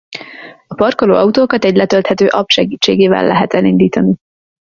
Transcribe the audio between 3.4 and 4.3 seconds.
elindítani.